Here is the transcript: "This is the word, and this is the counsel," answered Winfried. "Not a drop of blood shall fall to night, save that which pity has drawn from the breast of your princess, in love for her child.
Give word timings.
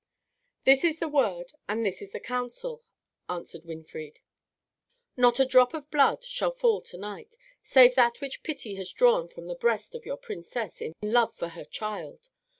"This 0.63 0.83
is 0.83 0.97
the 0.97 1.07
word, 1.07 1.51
and 1.69 1.85
this 1.85 2.01
is 2.01 2.11
the 2.11 2.19
counsel," 2.19 2.83
answered 3.29 3.65
Winfried. 3.65 4.19
"Not 5.15 5.39
a 5.39 5.45
drop 5.45 5.75
of 5.75 5.91
blood 5.91 6.23
shall 6.23 6.49
fall 6.49 6.81
to 6.81 6.97
night, 6.97 7.35
save 7.61 7.93
that 7.93 8.19
which 8.19 8.41
pity 8.41 8.73
has 8.77 8.91
drawn 8.91 9.27
from 9.27 9.45
the 9.45 9.53
breast 9.53 9.93
of 9.93 10.07
your 10.07 10.17
princess, 10.17 10.81
in 10.81 10.95
love 11.03 11.35
for 11.35 11.49
her 11.49 11.65
child. 11.65 12.29